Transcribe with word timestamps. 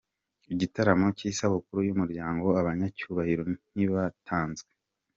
Igitaramo 0.53 1.07
cy’isabukuru 1.17 1.79
y’Umuryango 1.87 2.45
Abanyacyubahiro 2.61 3.43
ntibatanzwe 3.73 4.69